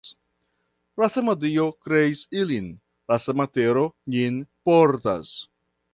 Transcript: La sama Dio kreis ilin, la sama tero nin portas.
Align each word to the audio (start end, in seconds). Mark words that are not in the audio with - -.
La 1.01 1.09
sama 1.15 1.35
Dio 1.43 1.65
kreis 1.87 2.23
ilin, 2.43 2.71
la 3.13 3.21
sama 3.27 3.47
tero 3.59 3.87
nin 4.17 4.41
portas. 4.71 5.37